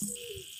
Música 0.00 0.57